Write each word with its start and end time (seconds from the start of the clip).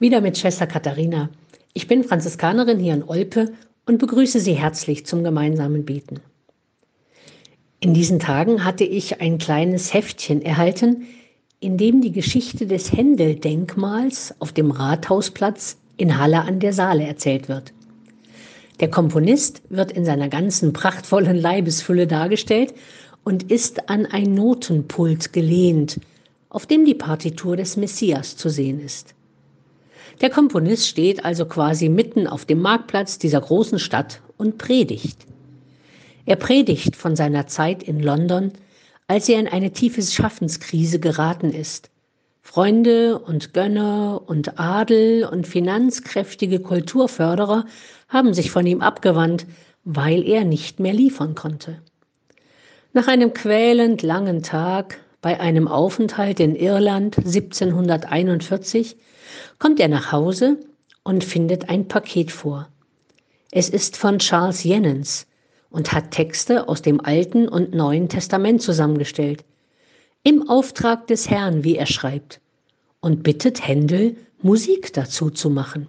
Wieder 0.00 0.20
mit 0.20 0.38
Schwester 0.38 0.68
Katharina. 0.68 1.28
Ich 1.74 1.88
bin 1.88 2.04
Franziskanerin 2.04 2.78
hier 2.78 2.94
in 2.94 3.02
Olpe 3.02 3.50
und 3.84 3.98
begrüße 3.98 4.38
Sie 4.38 4.52
herzlich 4.52 5.04
zum 5.06 5.24
gemeinsamen 5.24 5.84
Beten. 5.84 6.20
In 7.80 7.94
diesen 7.94 8.20
Tagen 8.20 8.64
hatte 8.64 8.84
ich 8.84 9.20
ein 9.20 9.38
kleines 9.38 9.92
Heftchen 9.92 10.40
erhalten, 10.40 11.08
in 11.58 11.78
dem 11.78 12.00
die 12.00 12.12
Geschichte 12.12 12.68
des 12.68 12.92
Händel-Denkmals 12.92 14.36
auf 14.38 14.52
dem 14.52 14.70
Rathausplatz 14.70 15.78
in 15.96 16.16
Halle 16.16 16.42
an 16.42 16.60
der 16.60 16.72
Saale 16.72 17.02
erzählt 17.02 17.48
wird. 17.48 17.72
Der 18.78 18.90
Komponist 18.90 19.62
wird 19.68 19.90
in 19.90 20.04
seiner 20.04 20.28
ganzen 20.28 20.72
prachtvollen 20.72 21.36
Leibesfülle 21.36 22.06
dargestellt 22.06 22.72
und 23.24 23.50
ist 23.50 23.90
an 23.90 24.06
ein 24.06 24.32
Notenpult 24.32 25.32
gelehnt, 25.32 25.98
auf 26.50 26.66
dem 26.66 26.84
die 26.84 26.94
Partitur 26.94 27.56
des 27.56 27.76
Messias 27.76 28.36
zu 28.36 28.48
sehen 28.48 28.78
ist. 28.78 29.16
Der 30.20 30.30
Komponist 30.30 30.86
steht 30.86 31.24
also 31.24 31.46
quasi 31.46 31.88
mitten 31.88 32.26
auf 32.26 32.44
dem 32.44 32.60
Marktplatz 32.60 33.18
dieser 33.18 33.40
großen 33.40 33.78
Stadt 33.78 34.20
und 34.36 34.58
predigt. 34.58 35.26
Er 36.26 36.36
predigt 36.36 36.96
von 36.96 37.16
seiner 37.16 37.46
Zeit 37.46 37.82
in 37.82 38.00
London, 38.00 38.52
als 39.06 39.28
er 39.28 39.40
in 39.40 39.48
eine 39.48 39.72
tiefe 39.72 40.02
Schaffenskrise 40.02 41.00
geraten 41.00 41.52
ist. 41.52 41.90
Freunde 42.42 43.18
und 43.18 43.52
Gönner 43.52 44.22
und 44.26 44.58
Adel 44.58 45.24
und 45.24 45.46
finanzkräftige 45.46 46.60
Kulturförderer 46.60 47.66
haben 48.08 48.34
sich 48.34 48.50
von 48.50 48.66
ihm 48.66 48.80
abgewandt, 48.80 49.46
weil 49.84 50.26
er 50.26 50.44
nicht 50.44 50.80
mehr 50.80 50.94
liefern 50.94 51.34
konnte. 51.34 51.80
Nach 52.92 53.06
einem 53.06 53.34
quälend 53.34 54.02
langen 54.02 54.42
Tag 54.42 54.98
bei 55.20 55.40
einem 55.40 55.68
Aufenthalt 55.68 56.40
in 56.40 56.54
Irland 56.54 57.18
1741 57.18 58.96
kommt 59.58 59.80
er 59.80 59.88
nach 59.88 60.12
Hause 60.12 60.58
und 61.02 61.24
findet 61.24 61.68
ein 61.68 61.88
Paket 61.88 62.30
vor. 62.30 62.68
Es 63.50 63.68
ist 63.68 63.96
von 63.96 64.18
Charles 64.18 64.62
Jennens 64.62 65.26
und 65.70 65.92
hat 65.92 66.10
Texte 66.10 66.68
aus 66.68 66.82
dem 66.82 67.00
Alten 67.00 67.48
und 67.48 67.74
Neuen 67.74 68.08
Testament 68.08 68.62
zusammengestellt. 68.62 69.44
Im 70.22 70.48
Auftrag 70.48 71.06
des 71.06 71.30
Herrn, 71.30 71.64
wie 71.64 71.76
er 71.76 71.86
schreibt, 71.86 72.40
und 73.00 73.22
bittet 73.22 73.66
Händel, 73.66 74.16
Musik 74.42 74.92
dazu 74.92 75.30
zu 75.30 75.50
machen. 75.50 75.88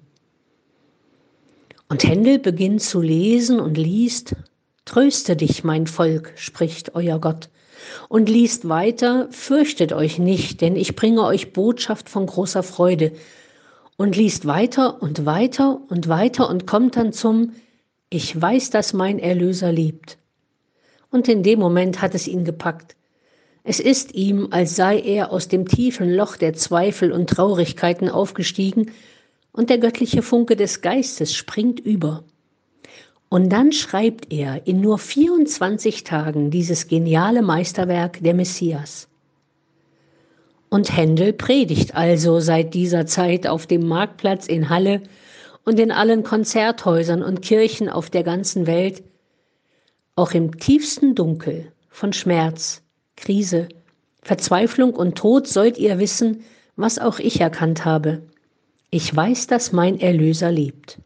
Und 1.87 2.03
Händel 2.03 2.39
beginnt 2.39 2.81
zu 2.81 3.01
lesen 3.01 3.59
und 3.59 3.77
liest, 3.77 4.35
Tröste 4.85 5.35
dich, 5.35 5.63
mein 5.63 5.85
Volk, 5.85 6.33
spricht 6.35 6.95
euer 6.95 7.19
Gott, 7.19 7.49
und 8.07 8.29
liest 8.29 8.67
weiter, 8.67 9.27
fürchtet 9.31 9.93
euch 9.93 10.19
nicht, 10.19 10.61
denn 10.61 10.75
ich 10.75 10.95
bringe 10.95 11.23
euch 11.23 11.53
Botschaft 11.53 12.09
von 12.09 12.25
großer 12.25 12.63
Freude, 12.63 13.11
und 13.97 14.15
liest 14.15 14.45
weiter 14.45 15.01
und 15.01 15.25
weiter 15.25 15.81
und 15.89 16.07
weiter 16.07 16.49
und 16.49 16.65
kommt 16.65 16.95
dann 16.95 17.11
zum 17.11 17.51
Ich 18.09 18.41
weiß, 18.41 18.69
dass 18.69 18.93
mein 18.93 19.19
Erlöser 19.19 19.73
liebt. 19.73 20.17
Und 21.11 21.27
in 21.27 21.43
dem 21.43 21.59
Moment 21.59 22.01
hat 22.01 22.15
es 22.15 22.25
ihn 22.25 22.45
gepackt. 22.45 22.95
Es 23.65 23.81
ist 23.81 24.13
ihm, 24.13 24.47
als 24.51 24.77
sei 24.77 24.99
er 25.01 25.33
aus 25.33 25.49
dem 25.49 25.67
tiefen 25.67 26.09
Loch 26.09 26.37
der 26.37 26.53
Zweifel 26.53 27.11
und 27.11 27.29
Traurigkeiten 27.29 28.09
aufgestiegen, 28.09 28.91
und 29.51 29.69
der 29.69 29.79
göttliche 29.79 30.21
Funke 30.21 30.55
des 30.55 30.81
Geistes 30.81 31.35
springt 31.35 31.79
über. 31.79 32.23
Und 33.29 33.49
dann 33.49 33.71
schreibt 33.71 34.33
er 34.33 34.65
in 34.65 34.81
nur 34.81 34.97
24 34.97 36.03
Tagen 36.03 36.49
dieses 36.49 36.87
geniale 36.87 37.43
Meisterwerk 37.43 38.21
der 38.23 38.33
Messias. 38.33 39.07
Und 40.69 40.95
Händel 40.95 41.33
predigt 41.33 41.95
also 41.95 42.39
seit 42.39 42.73
dieser 42.73 43.05
Zeit 43.05 43.47
auf 43.47 43.67
dem 43.67 43.87
Marktplatz 43.87 44.47
in 44.47 44.69
Halle 44.69 45.01
und 45.63 45.79
in 45.79 45.91
allen 45.91 46.23
Konzerthäusern 46.23 47.21
und 47.21 47.41
Kirchen 47.41 47.89
auf 47.89 48.09
der 48.09 48.23
ganzen 48.23 48.65
Welt. 48.65 49.03
Auch 50.15 50.31
im 50.31 50.57
tiefsten 50.59 51.13
Dunkel 51.13 51.71
von 51.89 52.13
Schmerz, 52.13 52.81
Krise, 53.15 53.69
Verzweiflung 54.21 54.93
und 54.93 55.17
Tod 55.17 55.47
sollt 55.47 55.77
ihr 55.77 55.99
wissen, 55.99 56.43
was 56.75 56.97
auch 56.97 57.19
ich 57.19 57.41
erkannt 57.41 57.85
habe. 57.85 58.23
Ich 58.89 59.15
weiß, 59.15 59.47
dass 59.47 59.71
mein 59.71 59.99
Erlöser 59.99 60.51
lebt. 60.51 60.99